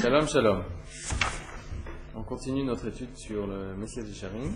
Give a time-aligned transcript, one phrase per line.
[0.00, 0.62] Shalom, shalom.
[2.14, 4.52] On continue notre étude sur le Messias Yesharim.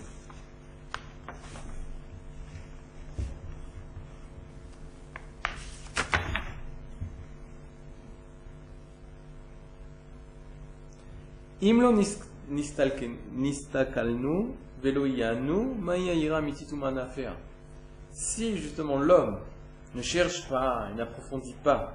[11.60, 11.92] Imlo
[13.36, 17.36] nistakalnu velo yanu ma'yayira mititumana faire.
[18.12, 19.40] Si justement l'homme
[19.96, 21.94] ne cherche pas et n'approfondit pas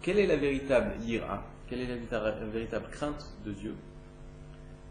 [0.00, 3.74] quelle est la véritable ira, quelle est la véritable, crainte de Dieu,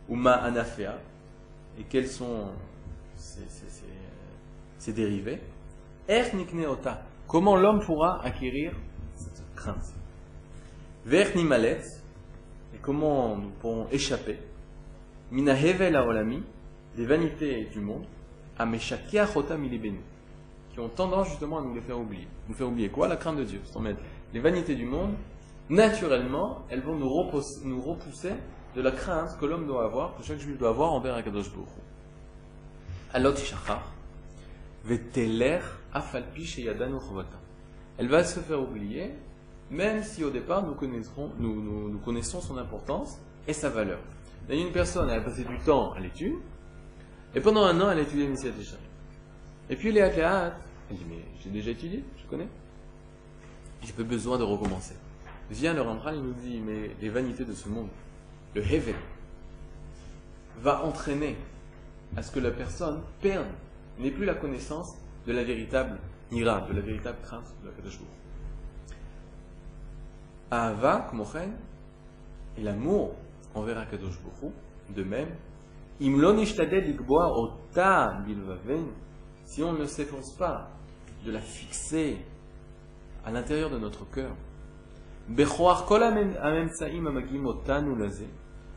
[0.09, 0.99] ou ma anafea,
[1.79, 2.49] et quels sont
[3.15, 3.41] ses,
[4.77, 5.41] ses, dérivés,
[6.07, 8.73] er nikneota, comment l'homme pourra acquérir
[9.15, 9.93] cette crainte?
[11.05, 11.81] Ver nimalet,
[12.73, 14.37] et comment nous pourrons échapper,
[15.31, 16.43] mina hevel olami,
[16.95, 18.05] des vanités du monde,
[18.57, 19.99] à meshakia chota milibenu,
[20.71, 22.27] qui ont tendance justement à nous les faire oublier.
[22.47, 23.07] Nous faire oublier quoi?
[23.07, 23.61] La crainte de Dieu.
[24.33, 25.13] Les vanités du monde,
[25.69, 28.33] naturellement, elles vont nous repousser,
[28.75, 31.69] de la crainte que l'homme doit avoir, que chaque juif doit avoir envers Akadosh Baruch
[33.13, 33.33] Alot
[34.83, 35.59] veteler
[35.93, 36.67] afalpi.
[37.97, 39.13] Elle va se faire oublier,
[39.71, 43.99] même si au départ nous connaissons, son importance et sa valeur.
[44.49, 46.35] Il y a une personne, elle a passé du temps à l'étude,
[47.33, 48.51] et pendant un an, elle a étudié Messiah.
[49.69, 50.57] Et puis, Léa Théâtre,
[50.89, 52.47] elle dit, mais j'ai déjà étudié, je connais.
[53.81, 54.95] J'ai pas besoin de recommencer.
[55.51, 57.89] Vient le Rambral, il nous dit, mais les vanités de ce monde,
[58.55, 58.95] le Hevel,
[60.61, 61.37] va entraîner
[62.15, 63.47] à ce que la personne perde,
[63.99, 64.95] n'ait plus la connaissance
[65.27, 65.99] de la véritable
[66.31, 67.99] ira, de la véritable crainte de la Kadosh
[70.49, 71.51] Ahava, Kmochen,
[72.57, 73.15] et l'amour
[73.53, 74.53] envers Akadosh Baruch
[74.95, 75.29] de même,
[75.99, 78.85] Imlon ota bilvaven,
[79.45, 80.69] si on ne s'efforce pas
[81.25, 82.17] de la fixer
[83.23, 84.35] à l'intérieur de notre cœur,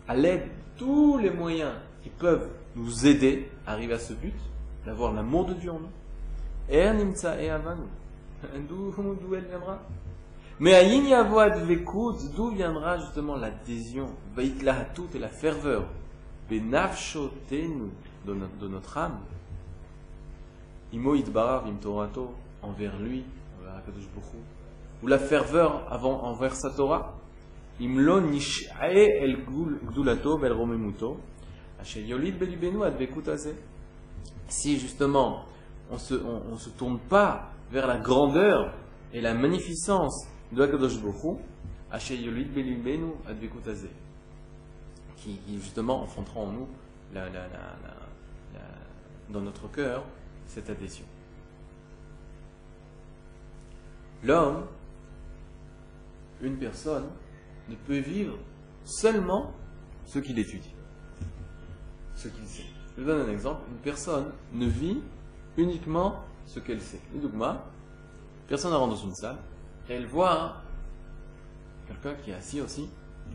[0.08, 4.34] à l'aide de tous les moyens qui peuvent nous aider à arriver à ce but,
[4.86, 5.88] d'avoir l'amour de Dieu en nous.
[8.68, 9.78] D'où elle viendra?
[10.60, 10.82] Mais à
[12.34, 14.08] d'où viendra justement l'adhésion,
[14.94, 15.84] tout et la ferveur,
[18.26, 19.18] de notre âme,
[20.92, 23.24] Imo Idbar, Torato, envers lui,
[23.60, 24.42] envers Akadosh Baruch
[25.02, 27.14] ou la ferveur avant, envers sa Torah,
[27.80, 31.18] Imlo Nish'e el Gdulato bel Romemuto,
[31.96, 33.54] Yolid belibenu advekutaze.
[34.48, 35.44] Si justement
[35.90, 38.74] on se, on, on se tourne pas vers la grandeur
[39.12, 40.98] et la magnificence de Akadosh
[41.90, 43.88] Asher Yolid belibenu advekutaze,
[45.16, 46.68] qui justement enfantera en nous
[47.14, 47.78] la, la, la,
[49.30, 50.04] dans notre cœur
[50.46, 51.04] cette adhésion.
[54.24, 54.66] L'homme,
[56.42, 57.06] une personne,
[57.68, 58.36] ne peut vivre
[58.84, 59.52] seulement
[60.06, 60.74] ce qu'il étudie,
[62.14, 62.64] ce qu'il sait.
[62.96, 63.60] Je donne un exemple.
[63.70, 64.98] Une personne ne vit
[65.56, 67.00] uniquement ce qu'elle sait.
[67.14, 67.64] Le dogma,
[68.48, 69.36] personne rentre dans une salle
[69.88, 70.56] et elle voit
[71.86, 72.88] quelqu'un qui est assis aussi,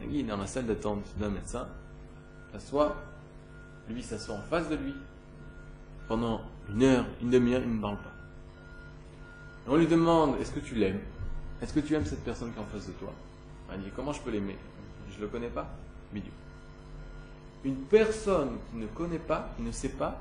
[0.09, 1.67] il est dans la salle d'attente d'un médecin,
[2.51, 2.95] s'assoit,
[3.89, 4.93] lui s'assoit en face de lui,
[6.07, 8.13] pendant une heure, une demi-heure, il ne parle pas.
[9.67, 10.99] on lui demande Est-ce que tu l'aimes?
[11.63, 13.13] Est-ce que tu aimes cette personne qui est en face de toi?
[13.73, 14.57] Il dit Comment je peux l'aimer?
[15.09, 15.65] Je ne le connais pas?
[16.11, 16.31] Milieu.
[17.63, 20.19] Une personne qui ne connaît pas, qui ne sait pas,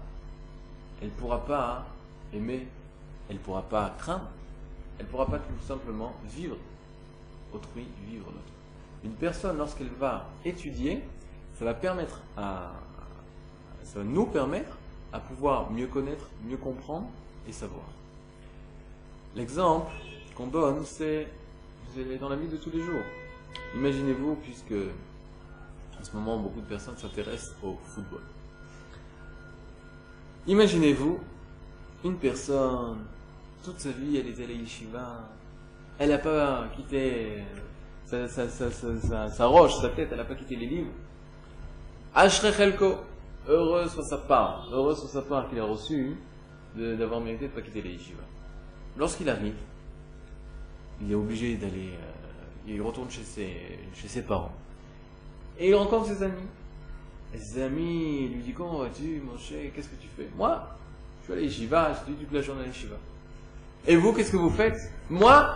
[1.00, 1.84] elle ne pourra pas
[2.32, 2.68] aimer,
[3.28, 4.28] elle ne pourra pas craindre,
[5.00, 6.56] elle ne pourra pas tout simplement vivre
[7.52, 8.38] autrui, vivre l'autre.
[9.02, 11.02] Une personne, lorsqu'elle va étudier,
[11.58, 12.70] ça va permettre à,
[13.82, 14.76] ça va nous permettre
[15.12, 17.08] à pouvoir mieux connaître, mieux comprendre
[17.48, 17.86] et savoir.
[19.34, 19.90] L'exemple
[20.34, 21.28] qu'on donne, c'est
[22.20, 23.02] dans la vie de tous les jours.
[23.74, 28.22] Imaginez-vous, puisque en ce moment beaucoup de personnes s'intéressent au football.
[30.46, 31.20] Imaginez-vous
[32.04, 32.98] une personne,
[33.64, 35.28] toute sa vie, elle est allée à Yeshiva,
[35.98, 37.44] elle n'a pas quitté
[38.06, 40.90] sa, roche, sa tête, elle n'a pas quitté les livres.
[42.14, 42.96] Ashrechelko,
[43.48, 46.16] heureux soit sa part, heureux soit sa part qu'il a reçu
[46.74, 47.98] d'avoir mérité de ne pas quitter les.
[48.96, 49.54] Lorsqu'il arrive,
[51.02, 53.56] il est obligé d'aller, euh, il retourne chez ses,
[53.94, 54.52] chez ses parents.
[55.58, 56.46] Et il rencontre ses amis.
[57.34, 60.28] Et ses amis lui disent Comment vas-tu, mon Qu'est-ce que tu fais?
[60.36, 60.76] Moi,
[61.20, 62.96] je suis allé à yeshiva, je toute la journée à yeshiva.
[63.86, 64.78] Et vous, qu'est-ce que vous faites?
[65.10, 65.50] Moi,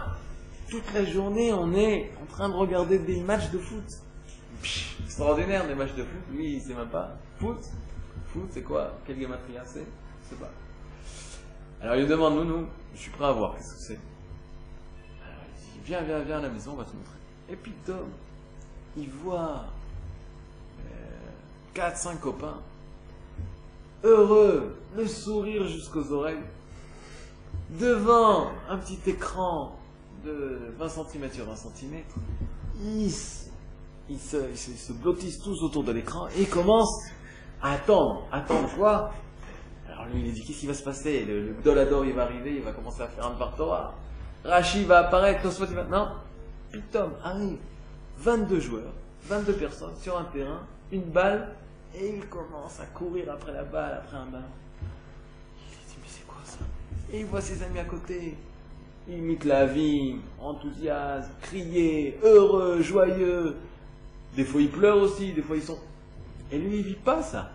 [0.68, 3.84] toute la journée, on est en train de regarder des matchs de foot
[5.16, 6.20] extraordinaire des matchs de foot.
[6.32, 7.16] Lui, il sait même pas.
[7.38, 7.58] Foot
[8.32, 8.92] Foot, c'est quoi?
[9.06, 9.86] Quel gamatria c'est?
[10.24, 10.50] Je sais pas.
[11.80, 14.00] Alors il lui demande, nous, je suis prêt à voir, qu'est-ce que c'est?
[15.86, 17.16] Viens, viens, viens à la maison, on va te montrer.
[17.48, 18.08] Et puis Tom,
[18.96, 19.64] il voit
[21.74, 22.58] 4-5 copains,
[24.02, 26.42] heureux, le sourire jusqu'aux oreilles,
[27.78, 29.76] devant un petit écran
[30.24, 32.02] de 20 cm sur 20 cm,
[32.82, 37.04] ils, se, blottissent tous autour de l'écran et ils commencent
[37.62, 39.12] à attendre, attendre quoi?
[39.88, 41.24] Alors lui il dit qu'est-ce qui va se passer?
[41.24, 43.94] Le, Dolador il va arriver, il va commencer à faire un Torah.
[44.46, 45.84] Rachid va apparaître, Tosfot va...
[45.84, 46.08] Non,
[46.70, 47.58] Putain, arrive
[48.18, 48.92] 22 joueurs,
[49.24, 50.60] 22 personnes sur un terrain,
[50.92, 51.54] une balle,
[51.94, 54.44] et il commence à courir après la balle, après un ballon.
[55.70, 56.58] Il dit, mais c'est quoi ça?
[57.12, 58.36] Et il voit ses amis à côté.
[59.08, 63.56] Il imite la vie, enthousiasme, crier, heureux, joyeux.
[64.34, 65.78] Des fois ils pleurent aussi, des fois ils sont.
[66.50, 67.52] Et lui il vit pas ça.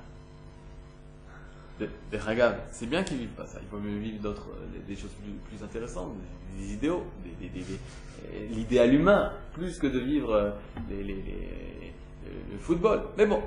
[2.72, 3.60] C'est bien qu'ils vivent pas ça.
[3.62, 4.48] Il faut mieux vivre d'autres,
[4.88, 5.12] des choses
[5.50, 6.14] plus, intéressantes,
[6.58, 7.04] des, idéaux,
[8.50, 10.52] l'idéal humain, plus que de vivre euh,
[10.92, 13.02] le football.
[13.18, 13.42] Mais bon,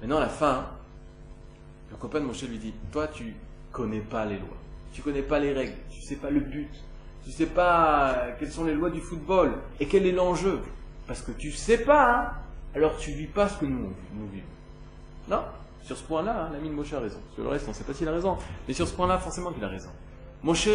[0.00, 0.66] Maintenant, à la fin,
[1.90, 3.34] le copain de Moshe lui dit Toi, tu
[3.72, 4.56] connais pas les lois,
[4.92, 6.70] tu connais pas les règles, tu sais pas le but,
[7.24, 10.60] tu sais pas quelles sont les lois du football et quel est l'enjeu.
[11.06, 12.30] Parce que tu sais pas, hein,
[12.74, 13.94] alors tu vis pas ce que nous
[14.30, 14.44] vivons.
[15.28, 15.42] Non?
[15.86, 17.20] Sur ce point-là, hein, l'ami de Moshe a raison.
[17.32, 18.36] Sur le reste, on ne sait pas s'il a raison.
[18.66, 19.90] Mais sur ce point-là, forcément qu'il a raison.
[20.42, 20.68] Moshe,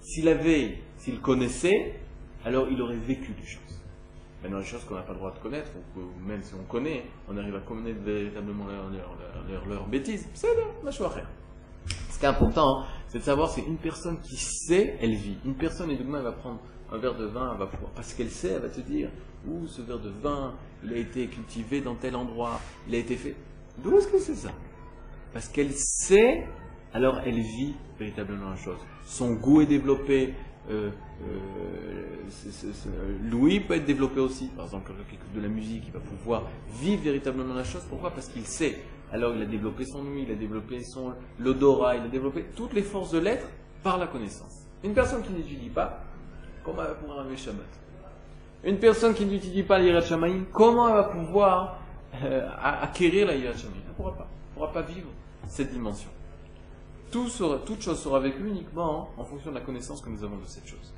[0.00, 2.00] s'il avait, s'il connaissait,
[2.46, 3.60] alors il aurait vécu des choses.
[4.42, 7.04] Maintenant, les choses qu'on n'a pas le droit de connaître, ou, même si on connaît,
[7.28, 10.48] on arrive à connaître véritablement leurs leur, bêtises, c'est
[10.82, 11.10] la chose
[12.08, 15.36] Ce qui est important, hein, c'est de savoir, c'est une personne qui sait, elle vit.
[15.44, 18.14] Une personne, et demain, elle va prendre un verre de vin, elle va pouvoir, parce
[18.14, 19.10] qu'elle sait, elle va te dire,
[19.46, 22.58] ouh, ce verre de vin, il a été cultivé dans tel endroit,
[22.88, 23.36] il a été fait.
[23.78, 24.52] D'où est-ce que c'est ça
[25.32, 26.46] Parce qu'elle sait,
[26.92, 28.78] alors elle vit véritablement la chose.
[29.04, 30.34] Son goût est développé,
[30.70, 30.90] euh,
[31.22, 34.46] euh, Louis peut être développé aussi.
[34.48, 36.44] Par exemple, quand il écoute de la musique, il va pouvoir
[36.80, 37.82] vivre véritablement la chose.
[37.88, 38.10] Pourquoi?
[38.10, 38.78] Parce qu'il sait.
[39.12, 42.72] Alors, il a développé son nuit, il a développé son l'odorat, il a développé toutes
[42.72, 43.46] les forces de l'être
[43.82, 44.66] par la connaissance.
[44.82, 46.02] Une personne qui n'étudie pas,
[46.64, 47.66] comment elle va pouvoir arriver Shabbat?
[48.64, 51.78] Une personne qui n'étudie pas l'Irat Shamaïm, comment elle va pouvoir
[52.22, 54.26] euh, acquérir la Yirat Elle ne pourra pas.
[54.28, 55.08] Elle ne pourra pas vivre
[55.48, 56.10] cette dimension
[57.64, 60.66] toute chose sera vécue uniquement en fonction de la connaissance que nous avons de cette
[60.66, 60.92] chose.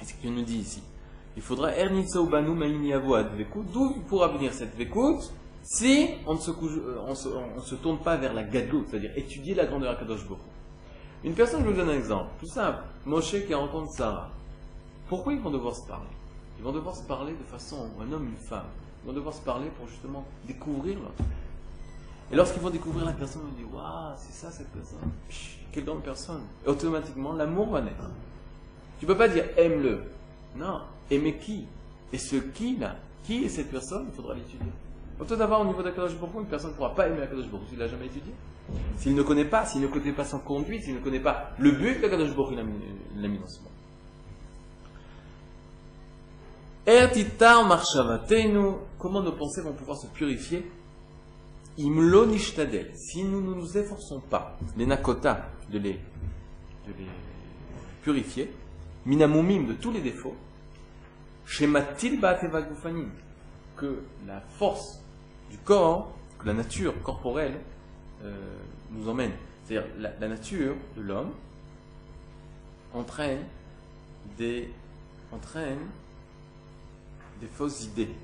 [0.00, 0.82] Et ce qu'il nous dit ici.
[1.36, 1.70] Il faudra
[3.72, 5.20] D'où pourra venir cette vekut
[5.62, 9.66] si on ne se, euh, on se, tourne pas vers la gadlout, c'est-à-dire étudier la
[9.66, 10.40] grandeur Kadosh Boko.
[11.22, 12.82] Une personne, je vous donne un exemple, tout simple.
[13.06, 14.30] Moshe qui rencontre Sarah.
[15.08, 16.08] Pourquoi ils vont devoir se parler?
[16.58, 18.66] Ils vont devoir se parler de façon, un homme, une femme.
[19.02, 21.24] Ils vont devoir se parler pour justement découvrir l'autre.
[22.30, 24.98] Et lorsqu'ils vont découvrir la personne, ils vont dire Waouh, c'est ça cette personne.
[25.72, 26.42] quelle grande personne.
[26.64, 28.08] Et automatiquement, l'amour va naître.
[28.98, 30.04] Tu ne peux pas dire aime-le.
[30.56, 31.66] Non, aimer qui?
[32.12, 34.70] Et ce qui là, qui est cette personne Il faudra l'étudier.
[35.20, 37.78] Autant d'avoir au niveau d'Akadosh Baruch une personne ne pourra pas aimer Akadosh Baruch s'il
[37.78, 38.32] l'a jamais étudié.
[38.96, 41.72] S'il ne connaît pas, s'il ne connaît pas son conduite, s'il ne connaît pas le
[41.72, 42.62] but qu'Akadosh Baruch l'a
[43.28, 43.72] mis dans ce monde.
[49.02, 50.64] Comment nos pensées vont pouvoir se purifier
[51.76, 57.08] Imlo nishtadel, si nous ne nous efforçons pas, les nakota, de les, de les
[58.02, 58.52] purifier,
[59.04, 60.36] minamumim de tous les défauts,
[61.44, 63.10] shematil gufanim,
[63.76, 65.02] que la force
[65.50, 67.58] du corps, que la nature corporelle
[68.22, 68.36] euh,
[68.92, 69.32] nous emmène.
[69.64, 71.32] C'est-à-dire la, la nature de l'homme
[72.94, 73.42] entraîne
[74.38, 74.70] des,
[75.32, 75.88] entraîne
[77.40, 78.14] des fausses idées.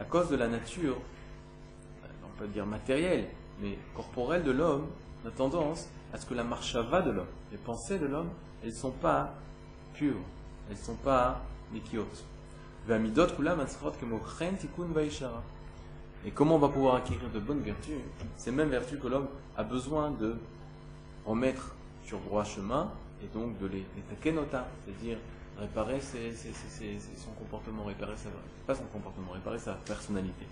[0.00, 0.96] À cause de la nature,
[2.24, 3.26] on peut dire matérielle,
[3.60, 4.86] mais corporelle de l'homme,
[5.24, 8.30] on a tendance à ce que la marchava de l'homme, les pensées de l'homme,
[8.62, 9.34] elles ne sont pas
[9.94, 10.14] pures,
[10.68, 11.42] elles ne sont pas
[11.72, 12.24] nikiotes.
[16.24, 17.94] Et comment on va pouvoir acquérir de bonnes vertus?
[18.36, 20.36] Ces mêmes vertus que l'homme a besoin de
[21.26, 22.90] remettre sur droit chemin
[23.22, 25.18] et donc de les, les c'est-à-dire
[25.58, 28.28] réparer son comportement, réparer sa,
[28.66, 30.46] pas son comportement, réparer sa personnalité.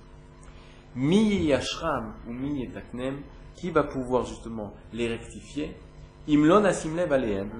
[0.95, 3.21] Mi yashram ou mi taknem,
[3.55, 5.77] qui va pouvoir justement les rectifier?
[6.29, 7.51] Imlon asimlev aleem,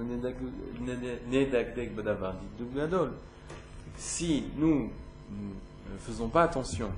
[3.95, 4.91] Si nous
[5.31, 6.91] ne faisons pas attention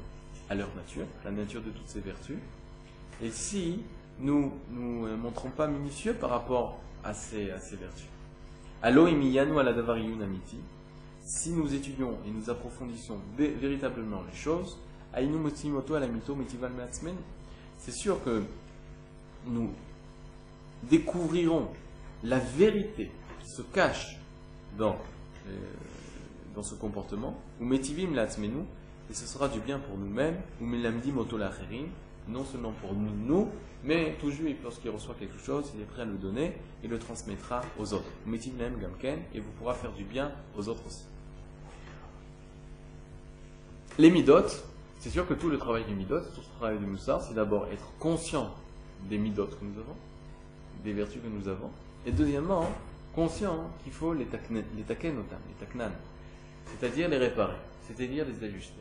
[0.49, 2.39] à leur nature, la nature de toutes ces vertus,
[3.21, 3.83] et si
[4.19, 8.07] nous ne montrons pas minutieux par rapport à à ces vertus.
[11.21, 14.77] Si nous étudions et nous approfondissons véritablement les choses,
[17.77, 18.43] c'est sûr que
[19.47, 19.69] nous
[20.83, 21.67] découvrirons
[22.23, 23.11] la vérité
[23.43, 24.17] qui se cache
[24.77, 24.97] dans,
[25.47, 25.51] euh,
[26.55, 28.63] dans ce comportement, ou metivim latzmenu,
[29.09, 31.87] et ce sera du bien pour nous-mêmes, ou milamdim otolacherim,
[32.29, 33.49] non seulement pour nous,
[33.83, 36.99] mais tout juif, lorsqu'il reçoit quelque chose, il est prêt à le donner et le
[36.99, 38.09] transmettra aux autres.
[38.25, 41.03] Metivim gamken, et vous pourra faire du bien aux autres aussi.
[43.97, 44.47] Les midot,
[44.99, 47.67] c'est sûr que tout le travail des midot, tout ce travail du moussard, c'est d'abord
[47.67, 48.53] être conscient
[49.09, 49.95] des midot que nous avons,
[50.83, 51.69] des vertus que nous avons,
[52.05, 52.65] et deuxièmement,
[53.15, 55.91] conscient qu'il faut les, taknen, les taknan,
[56.65, 57.57] c'est-à-dire les réparer,
[57.87, 58.73] c'est-à-dire les ajuster.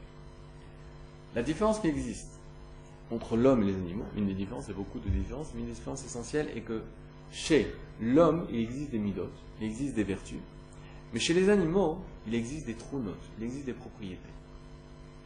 [1.34, 2.37] La différence qui existe
[3.10, 5.60] entre l'homme et les animaux, une des différences, il y a beaucoup de différences, mais
[5.60, 6.82] une des différences essentielles est que
[7.30, 10.38] chez l'homme, il existe des midot, il existe des vertus,
[11.12, 13.00] mais chez les animaux, il existe des trous
[13.38, 14.20] il existe des propriétés.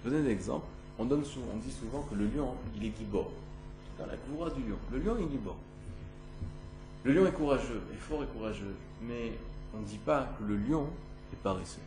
[0.05, 0.67] Je vous donne un exemple.
[0.99, 1.23] On, donne
[1.53, 3.31] on dit souvent que le lion, il est gibor.
[3.99, 4.77] Dans la gloire du lion.
[4.93, 5.57] Le lion est gibor.
[7.05, 8.75] Le lion est courageux, est fort et courageux.
[9.03, 9.33] Mais
[9.75, 10.87] on ne dit pas que le lion
[11.33, 11.81] est paresseux.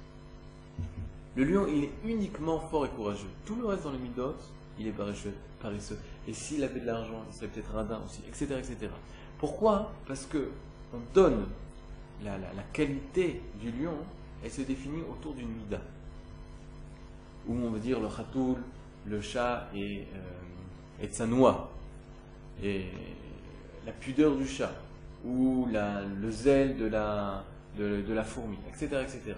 [1.36, 3.28] Le lion, il est uniquement fort et courageux.
[3.46, 4.36] Tout le reste dans les midot,
[4.80, 5.34] il est paresseux.
[5.62, 5.98] paresseux.
[6.28, 8.60] Et s'il avait de l'argent, il serait peut-être radin aussi, etc.
[8.60, 8.92] etc.
[9.38, 9.92] Pourquoi?
[10.08, 10.50] Parce que
[10.94, 11.46] on donne
[12.24, 13.98] la, la, qualité du lion,
[14.44, 15.82] elle se définit autour d'une mida
[17.48, 18.58] où on veut dire le khatoul,
[19.06, 21.72] le chat et, euh, et tsanoua,
[22.64, 22.86] et
[23.86, 24.74] la pudeur du chat,
[25.24, 27.44] ou le zèle de la,
[27.78, 29.36] de, la fourmi, etc., etc.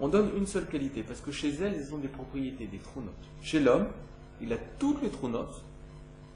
[0.00, 3.14] On donne une seule qualité, parce que chez elles, elles ont des propriétés, des trous-notes.
[3.42, 3.88] Chez l'homme,
[4.40, 5.62] il a toutes les trous-notes,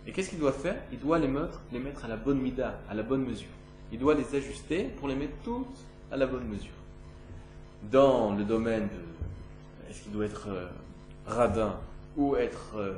[0.07, 0.77] et qu'est-ce qu'il doit faire?
[0.91, 1.61] Il doit les mettre,
[2.05, 3.49] à la bonne mida, à la bonne mesure.
[3.93, 5.79] Il doit les ajuster pour les mettre toutes
[6.11, 6.73] à la bonne mesure.
[7.91, 10.69] Dans le domaine de est-ce qu'il doit être euh,
[11.27, 11.79] radin
[12.17, 12.95] ou être euh,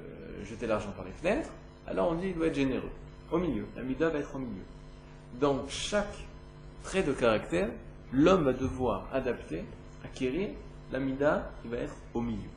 [0.00, 1.50] euh, jeter l'argent par les fenêtres,
[1.86, 2.90] alors on dit qu'il doit être généreux.
[3.30, 3.66] Au milieu.
[3.76, 4.62] La mida va être au milieu.
[5.38, 6.16] Dans chaque
[6.82, 7.68] trait de caractère,
[8.12, 9.64] l'homme va devoir adapter,
[10.02, 10.48] acquérir
[10.90, 12.48] la mida qui va être au milieu.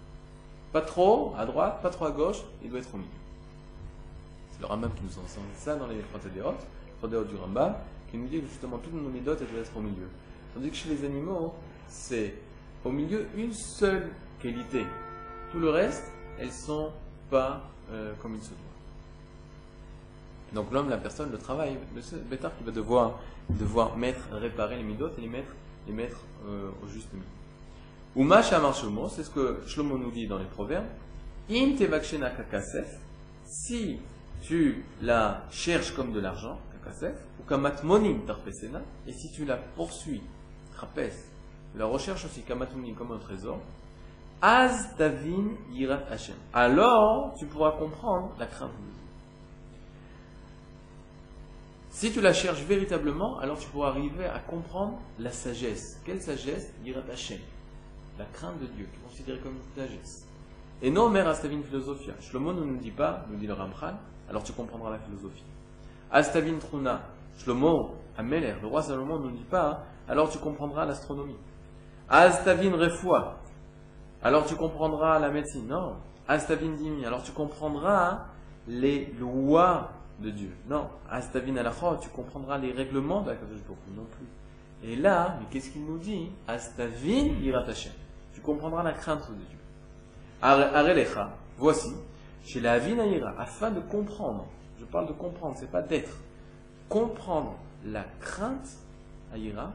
[0.72, 3.10] Pas trop à droite, pas trop à gauche, il doit être au milieu.
[4.52, 7.76] C'est le Rambam qui nous enseigne ça dans les Frontadéot, du Rambam,
[8.10, 10.08] qui nous dit que justement toutes nos midotes, doivent être au milieu.
[10.54, 11.54] Tandis que chez les animaux,
[11.88, 12.36] c'est
[12.86, 14.10] au milieu une seule
[14.42, 14.86] qualité
[15.52, 16.92] tout le reste, elles sont
[17.30, 17.62] pas
[17.92, 18.58] euh, comme il se doit.
[20.54, 25.18] Donc l'homme, la personne, le travail, le bêtard qui va devoir, mettre, réparer les midotes
[25.18, 25.52] et les mettre,
[25.88, 27.26] les mettre euh, au juste milieu.
[28.16, 30.88] Ou Amar Shlomo, c'est ce que Shlomo nous dit dans les proverbes.
[31.50, 33.00] In kakasef,
[33.46, 34.00] si
[34.42, 40.22] tu la cherches comme de l'argent, kakasef, ou kamatmonim tarpesena, et si tu la poursuis,
[40.74, 41.14] trapes,
[41.76, 43.60] la recherche aussi kamatmonim comme un trésor,
[44.42, 46.36] Az Davin Yirat Hashem.
[46.52, 48.92] Alors, tu pourras comprendre la crainte de Dieu.
[51.92, 56.02] Si tu la cherches véritablement, alors tu pourras arriver à comprendre la sagesse.
[56.06, 56.74] Quelle sagesse?
[56.84, 57.40] Yirat Hashem.
[58.22, 60.28] La crainte de Dieu, qui est considérée comme une sagesse.
[60.84, 62.14] Et non, mère Astavin Philosophia.
[62.20, 63.96] Shlomo ne nous dit pas, nous dit le Ramchal,
[64.30, 65.44] alors tu comprendras la philosophie.
[66.12, 67.02] Astavin Truna.
[67.40, 71.38] Shlomo, Ameler, le roi Salomon ne nous dit pas, alors tu comprendras l'astronomie.
[72.10, 73.40] Astavin Refoua
[74.22, 75.68] alors tu comprendras la médecine.
[75.68, 75.96] Non.
[76.28, 78.26] Astavin dimi, alors tu comprendras
[78.68, 80.56] les lois de Dieu.
[80.70, 80.90] Non.
[81.10, 83.36] Astavin alachot, tu comprendras les règlements de la
[83.96, 84.28] non plus.
[84.84, 86.30] Et là, mais qu'est-ce qu'il nous dit?
[86.48, 87.66] Astavin irat
[88.34, 89.58] Tu comprendras la crainte de Dieu.
[90.42, 91.94] Arelecha, voici,
[92.44, 94.48] chez la vinaïra, afin de comprendre,
[94.80, 96.18] je parle de comprendre, c'est pas d'être,
[96.90, 98.70] comprendre la crainte,
[99.34, 99.72] aïra,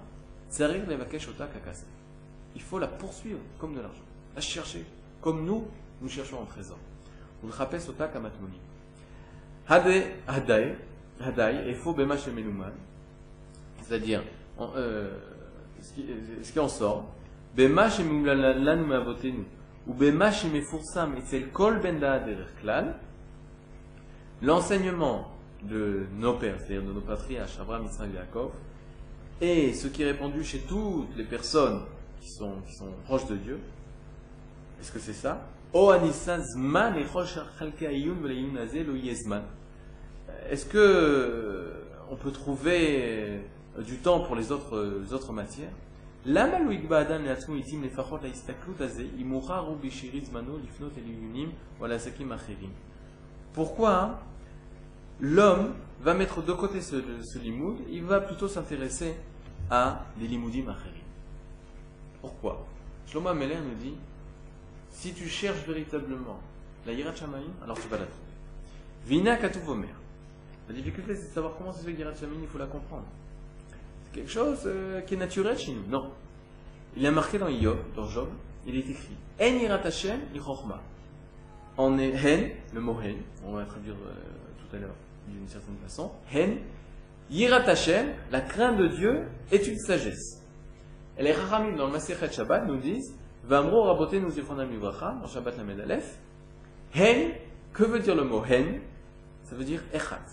[2.55, 4.03] il faut la poursuivre comme de l'argent
[4.37, 4.85] à chercher,
[5.21, 5.67] comme nous,
[6.01, 6.79] nous cherchons un trésor.
[7.43, 8.59] Vous le Sota Kamatmoni.
[9.69, 12.17] Hadai, Hadai, et faux Bema
[13.83, 14.23] c'est-à-dire,
[14.61, 15.17] euh,
[16.43, 17.07] ce qui en sort,
[19.87, 22.21] Ou Bema Shemefursam, et c'est le Kol Benda
[22.61, 22.97] Klal,
[24.43, 25.33] l'enseignement
[25.63, 28.51] de nos pères, c'est-à-dire de nos patriarches, Abraham, Israël et Yaakov,
[29.41, 31.83] et ce qui est répandu chez toutes les personnes
[32.21, 33.61] qui sont, qui sont proches de Dieu,
[34.81, 35.47] est-ce que c'est ça?
[40.51, 41.73] Est-ce que
[42.11, 43.41] on peut trouver
[43.79, 45.73] du temps pour les autres, euh, autres matières?
[53.53, 54.19] Pourquoi
[55.21, 59.15] l'homme va mettre de côté ce, limoud, il va plutôt s'intéresser
[59.71, 61.01] à des limoudim acherim.
[62.21, 62.67] Pourquoi?
[63.07, 63.95] Shlomo Ameler nous dit
[64.91, 66.41] si tu cherches véritablement
[66.87, 68.33] la Yirat Shamaim, alors tu vas la trouver.
[69.07, 69.95] Vina Katuvomer.
[70.69, 73.07] La difficulté, c'est de savoir comment se fait Yirat Shamaim, il faut la comprendre.
[74.17, 75.87] Quelque chose euh, qui est naturel chez nous?
[75.91, 76.11] Non.
[76.97, 78.29] il a marqué dans Job, dans Job,
[78.67, 80.21] il est écrit En yirat Hashem
[81.77, 84.15] En hen, le mot hen, on va traduire euh,
[84.59, 84.95] tout à l'heure
[85.29, 86.61] d'une certaine façon, hen,
[87.29, 90.43] yirat Hashem, la crainte de Dieu, est une sagesse.
[91.19, 95.29] Et les Rahamim dans le Masechet Shabbat nous disent Vamro raboté nous zichronam livracha, dans
[95.29, 96.17] Shabbat la Medalef,
[96.95, 97.33] hen,
[97.75, 98.81] que veut dire le mot hen?
[99.45, 100.25] Ça veut dire echat.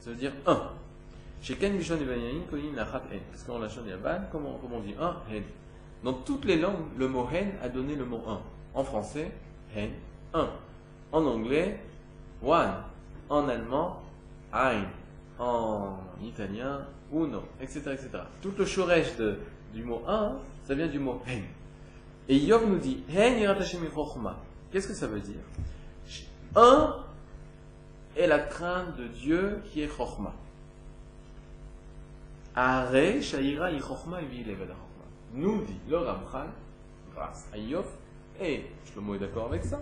[0.00, 0.68] Ça veut dire un.
[1.46, 5.42] Parce qu'en Lachon Yaban, comment, comment on dit un Hen.
[6.02, 8.40] Dans toutes les langues, le mot hen a donné le mot un.
[8.74, 9.30] En français,
[9.76, 9.90] hen,
[10.32, 10.48] un.
[11.12, 11.80] En anglais,
[12.42, 12.72] one.
[13.28, 14.02] En allemand,
[14.52, 14.84] ein.
[15.38, 17.80] En italien, uno, etc.
[17.92, 18.08] etc.
[18.40, 19.16] Tout le shoresh
[19.72, 21.42] du mot un, ça vient du mot hen.
[22.28, 23.54] Et Yov nous dit, hen
[24.70, 25.40] Qu'est-ce que ça veut dire?
[26.56, 26.96] Un
[28.16, 30.34] est la crainte de Dieu qui est chokhmah.
[35.32, 36.48] Nous dit le Ramchal,
[37.14, 37.86] grâce à Yov,
[38.40, 39.80] et Shlomo est d'accord avec ça,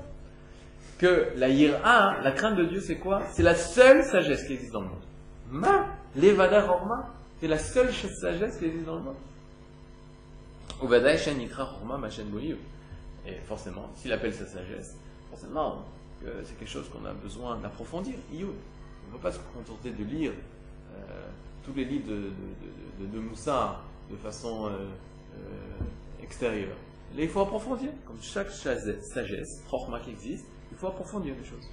[0.98, 3.22] que la Yira, la crainte de Dieu, c'est quoi?
[3.32, 5.02] C'est la seule sagesse qui existe dans le monde.
[5.50, 5.86] Ma,
[6.16, 7.10] Levada Horma,
[7.40, 9.16] c'est la seule sagesse qui existe dans le monde.
[13.26, 14.96] Et forcément, s'il appelle sa sagesse,
[15.30, 15.84] forcément,
[16.44, 18.14] c'est quelque chose qu'on a besoin d'approfondir.
[18.32, 20.32] On ne peut pas se contenter de lire
[20.94, 21.28] euh,
[21.64, 26.76] tous les livres de, de, Moussa de façon euh, euh, extérieure.
[27.16, 27.90] Là, il faut approfondir.
[28.06, 31.68] Comme chaque sagesse, Chorma qui existe, il faut approfondir les choses.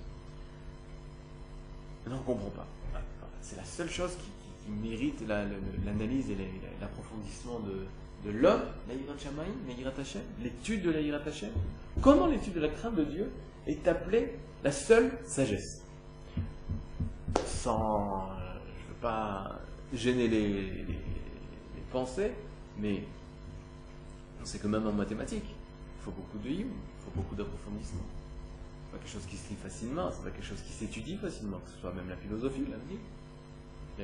[2.07, 2.67] Non, on ne comprend pas.
[3.41, 4.29] C'est la seule chose qui,
[4.83, 5.23] mérite
[5.83, 6.37] l'analyse et
[6.79, 9.93] l'approfondissement de, l'homme, la Yirat
[10.43, 11.21] l'étude de la Yirat
[12.03, 13.31] Comment l'étude de la crainte de Dieu
[13.65, 15.81] est appelée la seule sagesse?
[17.47, 18.29] Sans.
[18.77, 19.59] je ne veux pas
[19.93, 20.85] gêner les,
[21.91, 22.31] pensées,
[22.77, 23.03] mais
[24.39, 28.03] on sait que même en mathématiques, il faut beaucoup de yum, il faut beaucoup d'approfondissement.
[28.85, 31.57] C'est pas quelque chose qui se lit facilement, c'est pas quelque chose qui s'étudie facilement,
[31.57, 32.77] que ce soit même la philosophie, la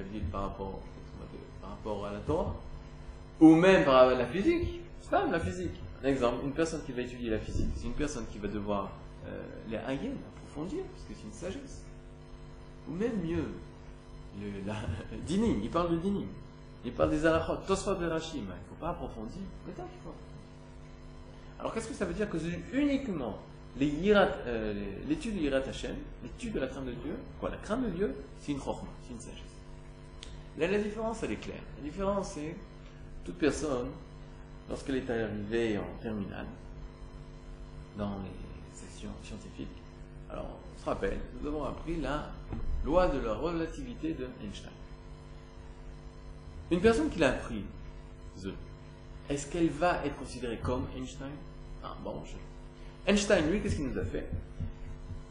[0.02, 0.82] vie par rapport,
[1.62, 2.56] par rapport à la Torah,
[3.40, 5.80] ou même par la physique, c'est pas la physique.
[6.04, 8.92] Un exemple, une personne qui va étudier la physique, c'est une personne qui va devoir
[9.28, 11.84] euh, les haïen, approfondir, parce que c'est une sagesse.
[12.90, 13.46] Ou même mieux,
[14.40, 16.28] le, dinim, il parle de dinim.
[16.84, 18.38] Il parle des alachot, tosfot de rachim.
[18.38, 19.42] Il ne faut pas approfondir.
[21.60, 23.38] Alors qu'est-ce que ça veut dire que c'est uniquement
[23.82, 24.74] euh,
[25.10, 28.16] l'étude de Yirat Hashem, l'étude de la crainte de Dieu, quoi, la crainte de Dieu,
[28.40, 29.42] c'est une chorma, c'est une sagesse.
[30.58, 31.62] La différence, elle est claire.
[31.78, 32.56] La différence, c'est
[33.26, 33.88] toute personne,
[34.70, 36.46] lorsqu'elle est arrivée en terminale,
[37.98, 39.68] dans les sessions scientifiques,
[40.30, 42.32] alors on se rappelle, nous avons appris la
[42.84, 44.72] loi de la relativité de Einstein.
[46.72, 47.64] Une personne qui l'a appris,
[49.30, 51.32] est-ce qu'elle va être considérée comme Einstein?
[51.84, 52.24] Ah bon,
[53.08, 54.28] Einstein, lui, qu'est-ce qu'il nous a fait?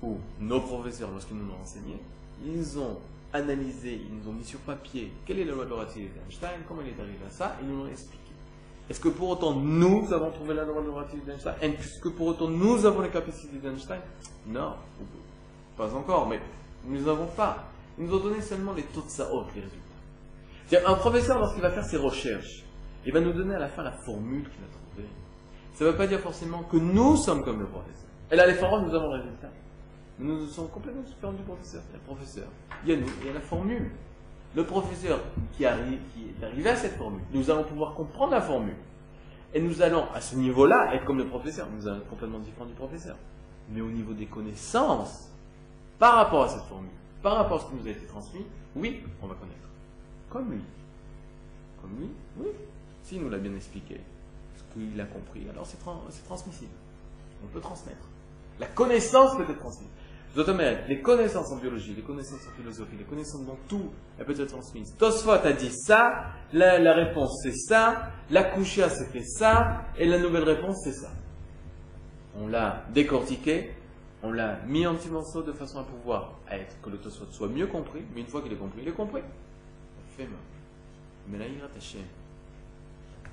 [0.03, 1.99] Ou nos professeurs, lorsqu'ils nous l'ont enseigné,
[2.45, 2.99] ils ont
[3.33, 6.61] analysé, ils nous ont mis sur papier quelle est la loi de la relativité d'Einstein,
[6.69, 8.24] comment il est arrivé à ça, et ils nous l'ont expliqué.
[8.91, 11.55] Est-ce que pour autant nous avons trouvé la loi relativité d'Einstein?
[11.63, 14.01] Est-ce que pour autant nous avons les capacités d'Einstein?
[14.47, 14.75] Non,
[15.77, 16.41] pas encore, mais
[16.85, 17.65] nous n'avons pas.
[17.99, 20.91] Ils nous ont donné seulement les taux de saot, les résultats.
[20.91, 22.65] Un professeur, lorsqu'il va faire ses recherches,
[23.07, 25.09] il va nous donner à la fin la formule qu'il a trouvée.
[25.75, 28.09] Ça ne veut pas dire forcément que nous sommes comme le professeur.
[28.31, 29.51] Et là, les formules, nous avons le résultat.
[30.19, 31.83] Nous sommes complètement différents du professeur.
[31.89, 32.49] Il y a le professeur,
[32.85, 33.91] il y a nous, il y a la formule.
[34.55, 35.21] Le professeur
[35.53, 38.77] qui, est arrivé à cette formule, nous allons pouvoir comprendre la formule.
[39.53, 41.69] Et nous allons, à ce niveau-là, être comme le professeur.
[41.77, 43.17] Nous allons être complètement différents du professeur.
[43.71, 45.29] Mais au niveau des connaissances,
[45.99, 46.91] par rapport à cette formule,
[47.23, 48.45] par rapport à ce qui nous a été transmis,
[48.77, 49.69] oui, on va connaître.
[50.31, 50.63] Comme lui.
[51.81, 52.49] Comme lui, oui.
[53.03, 54.01] S'il nous l'a bien expliqué,
[54.57, 55.79] ce qu'il a compris, alors c'est
[56.25, 56.73] transmissible.
[57.45, 58.07] On peut transmettre.
[58.59, 59.89] La connaissance peut être transmise.
[60.89, 64.51] Les connaissances en biologie, les connaissances en philosophie, les connaissances dans tout, elles peuvent être
[64.51, 64.95] transmises.
[64.97, 70.43] Tosfot a dit ça, la, réponse c'est ça, la couchia c'était ça, et la nouvelle
[70.43, 71.11] réponse c'est ça.
[72.41, 73.71] On l'a décortiqué,
[74.25, 77.49] on l'a mis en petit morceau de façon à pouvoir être, que le Tosfot soit
[77.49, 79.23] mieux compris, mais une fois qu'il est compris, il est compris.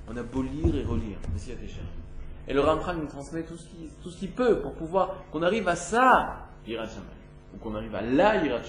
[0.07, 1.59] On a beau lire et relire, mais s'il y a
[2.47, 6.50] Et le Ramchal nous transmet tout ce qu'il peut pour pouvoir qu'on arrive à ça,
[6.67, 8.61] Ou qu'on arrive à la Yirat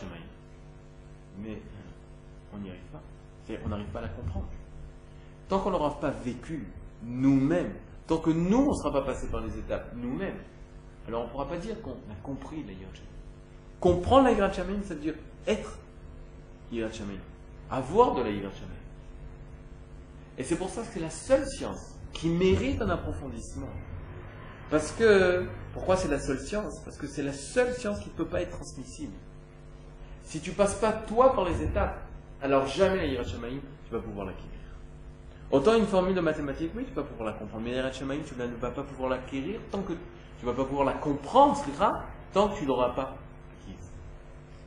[1.39, 1.59] Mais
[2.53, 3.03] on n'y arrive pas.
[3.65, 4.49] On n'arrive pas à la comprendre.
[5.49, 6.67] Tant qu'on n'aura pas vécu
[7.03, 7.73] nous-mêmes,
[8.07, 10.39] tant que nous, on ne sera pas passé par les étapes nous-mêmes,
[11.07, 12.93] alors on ne pourra pas dire qu'on a compris la Yirat
[13.81, 15.15] Comprendre la Yirat ça veut dire
[15.47, 15.79] être
[16.71, 16.91] Yirat
[17.71, 18.51] Avoir de la Yirat
[20.39, 23.69] Et c'est pour ça que c'est la seule science qui mérite un approfondissement.
[24.71, 26.81] Parce que, pourquoi c'est la seule science?
[26.85, 29.13] Parce que c'est la seule science qui ne peut pas être transmissible.
[30.25, 32.01] Si tu passes pas toi par les étapes,
[32.41, 34.51] alors jamais la Yirat tu vas pouvoir l'acquérir.
[35.51, 38.05] Autant une formule de mathématiques, oui, tu vas pouvoir la comprendre, mais la Yirat tu
[38.05, 39.93] ne vas pas pouvoir l'acquérir tant que
[40.39, 41.57] tu vas pas pouvoir la comprendre,
[42.33, 43.17] tant que tu l'auras pas
[43.61, 43.91] acquise.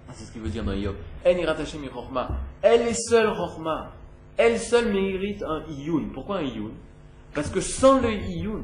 [0.08, 0.96] Ah, c'est ce qu'il veut dire dans Yop.
[1.24, 3.92] Elle est seule Rochma.
[4.38, 6.10] Elle seule mérite un Iyun.
[6.14, 6.72] Pourquoi un Iyun?
[7.34, 8.64] Parce que sans le Iyun,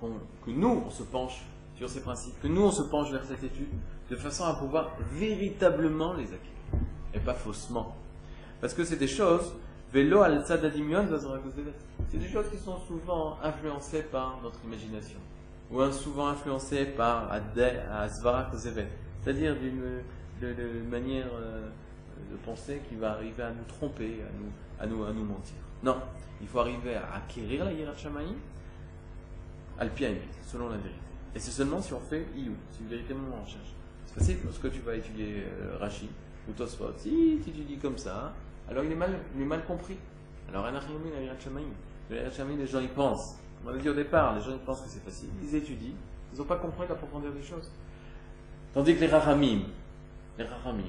[0.00, 1.42] que nous, on se penche
[1.76, 3.68] sur ces principes, que nous, on se penche vers cette étude,
[4.10, 6.40] de façon à pouvoir véritablement les acquérir,
[7.14, 7.96] et pas faussement.
[8.60, 9.52] Parce que c'est des choses,
[9.92, 10.02] c'est
[12.18, 15.18] des choses qui sont souvent influencées par notre imagination,
[15.70, 18.50] ou souvent influencées par Asvara
[19.22, 21.68] c'est-à-dire d'une manière euh,
[22.30, 25.56] de penser qui va arriver à nous tromper, à nous, à nous, à nous mentir.
[25.82, 25.96] Non,
[26.40, 28.26] il faut arriver à acquérir la Shamaï
[29.78, 29.90] al
[30.42, 31.00] selon la vérité.
[31.34, 33.74] Et c'est seulement si on fait Iyou, si véritablement on cherche.
[34.06, 36.08] C'est facile lorsque tu vas étudier euh, Rashi
[36.48, 36.92] ou Tosfot.
[36.96, 38.32] Si tu étudies comme ça,
[38.70, 39.96] alors il est mal, il mal compris.
[40.48, 40.66] Alors,
[42.08, 43.36] les gens y pensent.
[43.64, 45.28] On l'a dit au départ, les gens ils pensent que c'est facile.
[45.42, 45.94] Ils étudient,
[46.32, 47.70] ils n'ont pas compris la profondeur des choses.
[48.72, 49.62] Tandis que les Rahamim,
[50.38, 50.84] les Rahamim,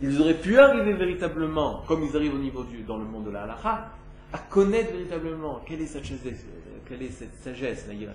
[0.00, 3.30] ils auraient pu arriver véritablement, comme ils arrivent au niveau du, dans le monde de
[3.30, 3.90] la halakha,
[4.33, 6.45] à connaître véritablement quelle est cette sagesse,
[6.87, 8.13] quelle est cette sagesse, la Yirat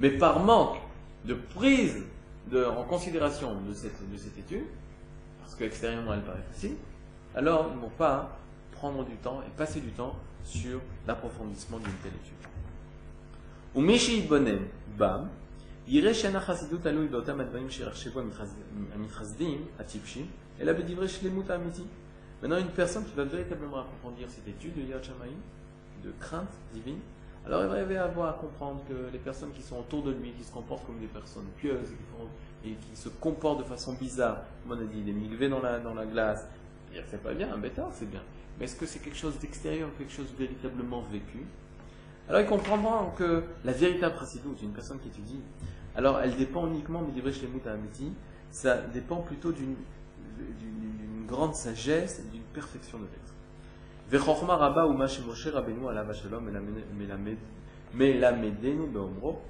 [0.00, 0.78] Mais par manque
[1.24, 2.02] de prise
[2.50, 4.64] de, en considération de cette, de cette étude,
[5.40, 6.76] parce qu'extérieurement elle paraît facile,
[7.34, 8.38] alors ils ne vont pas
[8.72, 12.34] prendre du temps et passer du temps sur l'approfondissement d'une telle étude.
[13.74, 15.28] Ou Mishi Bonem, Bam,
[15.88, 18.20] יראה שאין החסידות תלוי באותם הדברים שיחשבו
[18.94, 20.26] המתחסדים, הטיפשים,
[20.60, 21.82] אלא בדברי שלמות האמיתי.
[22.41, 25.01] Maintenant, une personne qui va véritablement approfondir cette étude de Yad
[26.03, 26.97] de crainte divine,
[27.45, 30.43] alors il va avoir à comprendre que les personnes qui sont autour de lui, qui
[30.43, 31.91] se comportent comme des personnes pieuses
[32.65, 35.79] et qui se comportent de façon bizarre, comme on a dit, des milvés dans la,
[35.79, 36.47] dans la glace,
[37.07, 38.21] c'est pas bien, un bêtard c'est bien.
[38.57, 41.45] Mais est-ce que c'est quelque chose d'extérieur, quelque chose de véritablement vécu?
[42.27, 45.41] Alors il comprendra que la véritable c'est une personne qui étudie,
[45.95, 48.13] alors elle dépend uniquement, mais chez Amiti,
[48.51, 49.75] ça dépend plutôt d'une
[51.26, 53.26] grande sagesse et d'une perfection de l'être.
[54.10, 56.48] וחוכמה רבה הוא מה שמשה רבנו עליו השלום
[57.94, 59.40] מלמדנו באומרו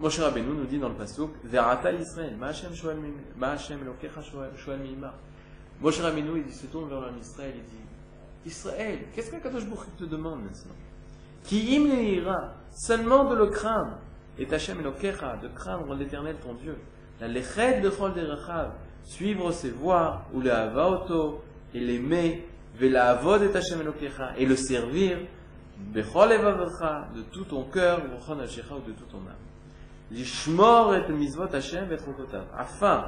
[0.00, 4.22] Moshe Rabbeinu nous dit dans le pasuk, Verata Israël, ma Hashem Elokecha
[4.56, 5.14] shoel mi'imar.
[5.80, 7.84] Moshe Rabbeinu, il se tourne vers Israël, il dit,
[8.44, 10.74] Israël, qu'est-ce que Kadosh Baruch te demande maintenant
[11.44, 13.98] Qui im ira, seulement de le craindre,
[14.36, 16.76] et Hashem Elokecha, de craindre l'éternel ton Dieu.
[17.20, 18.72] La lechet de chol derechav,
[19.03, 23.81] suivre ses voies, ou le havaoto, et l'aimer, vela avod et Hashem
[24.37, 25.17] et le servir,
[25.77, 29.35] bechol evavecha, de tout ton cœur, ou de toute ton âme.
[30.11, 33.05] Lishmor et mitzvot Hashem vetrokotav, afin,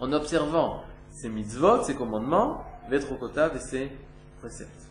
[0.00, 3.90] en observant ses mitzvot, ses commandements, vetrokotav et ses
[4.40, 4.86] préceptes.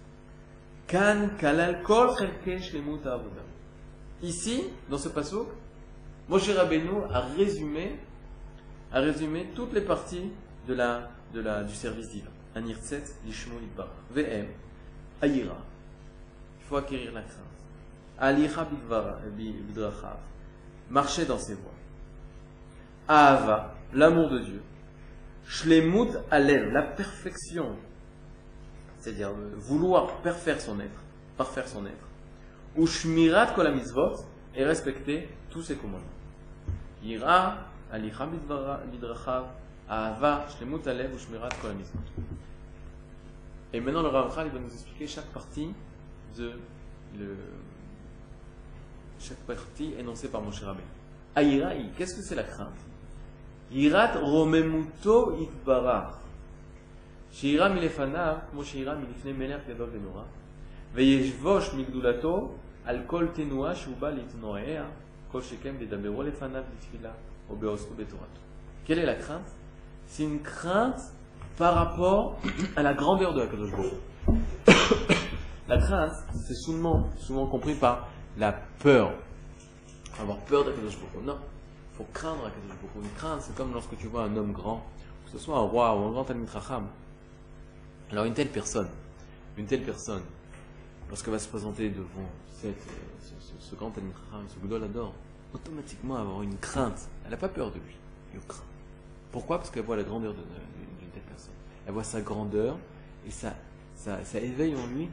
[0.88, 2.10] Kan kalal kol.
[4.22, 5.40] Ici, dans ce passage,
[6.28, 8.00] Moshe Rabbeinu a résumé,
[8.92, 10.32] a résumé toutes les parties
[10.68, 12.30] de la, de la, du service divin.
[12.56, 13.56] Anirtzet, Lishmo.
[14.12, 14.48] VM,
[15.22, 15.58] Ayira.
[16.60, 17.40] Il faut acquérir la crainte.
[18.18, 18.68] Alira
[19.36, 20.18] Bidrachav.
[20.90, 21.72] Marcher dans ses voies.
[23.08, 24.62] Ahava, l'amour de Dieu.
[25.46, 27.76] Shlemut Alel, la perfection.
[29.00, 31.04] C'est-à-dire vouloir parfaire son être.
[31.38, 32.06] Parfaire son être
[32.76, 36.06] ou shmirat kol mitzvot et respecter tous ses commandements.
[37.04, 39.45] Ira, alicha midrachav,
[39.89, 42.01] ahava, shlemut alev ou shmirat kol mitzvot.
[43.73, 45.73] Et maintenant le Rav il va nous expliquer chaque partie
[46.37, 46.53] de
[47.19, 47.37] le,
[49.19, 50.87] chaque partie énoncée par Moshe Rabbeinu.
[51.37, 52.69] Aïraï, qu'est-ce que c'est la crainte
[53.71, 56.21] Yirat romemuto itbarach.
[57.33, 60.23] שיראה מלפניו, כמו שיראה מלפני מלך גדול ונורא,
[60.95, 62.55] וישבוש מגדולתו
[62.85, 64.85] על כל תנועה שהוא בא להתנועע,
[65.33, 67.11] כל שכן וידברו לפניו בתפילה
[68.86, 69.52] quelle est la crainte?
[70.08, 71.02] C'est une crainte
[71.58, 72.38] par rapport
[72.76, 73.72] à la grandeur de la Kadosh
[75.68, 79.14] La crainte, c'est souvent, souvent compris par la peur.
[80.20, 81.38] Avoir peur de la Kadosh Non,
[81.94, 84.84] il faut craindre la Kadosh Une crainte, c'est comme lorsque tu vois un homme grand,
[85.26, 86.48] que ce soit un roi ou un grand Talmud
[88.12, 88.90] Alors une telle personne,
[89.58, 90.22] une telle personne,
[91.10, 92.30] lorsqu'elle va se présenter devant
[92.62, 95.14] ce, ce, ce grand ce Goudol adore,
[95.56, 97.10] automatiquement avoir une crainte.
[97.24, 97.96] Elle n'a pas peur de lui,
[98.34, 98.64] elle craint.
[99.32, 99.58] Pourquoi?
[99.58, 101.54] Parce qu'elle voit la grandeur d'une telle personne.
[101.88, 102.78] Elle voit sa grandeur
[103.28, 103.54] et ça,
[103.96, 105.10] ça, éveille en lui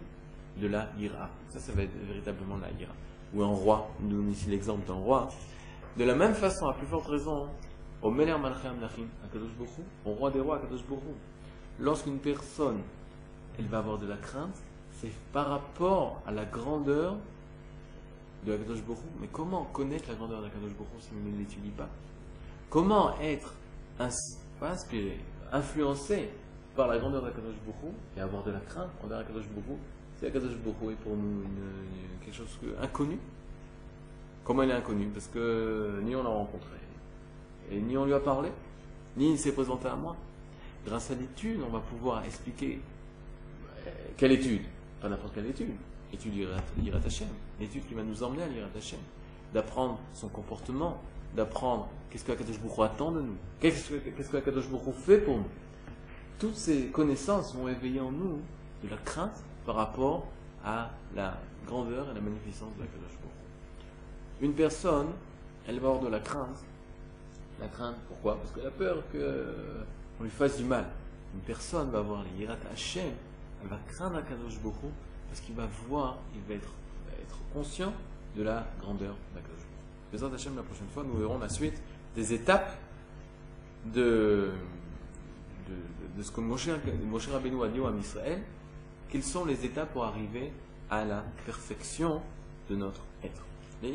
[0.58, 1.30] de la ira.
[1.48, 2.92] Ça, ça va être véritablement la ira.
[3.34, 5.28] Ou un roi, nous donnons ici l'exemple d'un roi.
[5.96, 7.48] De la même façon, à plus forte raison,
[8.02, 11.14] au Meler Malchem Nachim, Kadosh Bourou, au roi des rois, Kadosh Bourou,
[11.78, 12.80] lorsqu'une personne,
[13.58, 14.56] elle va avoir de la crainte,
[15.00, 17.16] c'est par rapport à la grandeur
[18.46, 19.02] de Kadosh Bourou.
[19.20, 21.88] Mais comment connaître la grandeur de Kadosh Bourou si on ne l'étudie pas?
[22.70, 23.54] Comment être
[23.98, 25.18] inspiré,
[25.52, 26.30] influencé
[26.74, 29.78] par la grandeur d'Akadosh Bourou et avoir de la crainte envers Akadosh Bourou
[30.22, 31.42] c'est Akadosh Baruch est pour nous
[32.24, 33.18] quelque chose d'inconnu.
[34.44, 36.76] Comment il est inconnu Parce que ni on l'a rencontré,
[37.72, 38.50] et ni on lui a parlé,
[39.16, 40.14] ni il s'est présenté à moi.
[40.86, 42.80] Grâce à l'étude, on va pouvoir expliquer
[43.84, 44.62] euh, quelle étude?
[45.02, 45.72] Pas n'importe quelle étude.
[46.12, 47.26] Étude Irat Hashem.
[47.58, 49.00] L'étude qui va nous emmener à l'Irat Hashem.
[49.52, 51.02] D'apprendre son comportement,
[51.34, 54.64] d'apprendre qu'est-ce que Akadosh Baruch attend de nous, qu'est-ce que, qu'est-ce Akadosh
[55.04, 55.46] fait pour nous.
[56.38, 58.40] Toutes ces connaissances vont éveiller en nous
[58.82, 60.26] de la crainte par rapport
[60.64, 61.36] à la
[61.66, 63.18] grandeur et la magnificence de la Kadosh
[64.40, 65.08] Une personne,
[65.66, 66.64] elle va avoir de la crainte.
[67.60, 68.38] La crainte, pourquoi?
[68.38, 70.86] Parce qu'elle a peur qu'on lui fasse du mal.
[71.34, 73.12] Une personne va avoir les Yirat Hashem,
[73.62, 74.90] elle va craindre la Kadosh Boko
[75.28, 76.72] parce qu'il va voir, il va être,
[77.20, 77.92] être, conscient
[78.36, 79.64] de la grandeur de la Kadosh
[80.12, 80.34] Boko.
[80.34, 81.80] Hashem, la prochaine fois, nous verrons la suite
[82.14, 82.76] des étapes
[83.86, 84.50] de,
[85.68, 86.68] de, de, ce que Moshe,
[87.06, 88.42] Moshe Rabbeinu a dit à Israël
[89.08, 90.52] quelles sont les étapes pour arriver
[90.90, 92.20] à la perfection
[92.70, 93.42] de notre être.
[93.82, 93.90] Les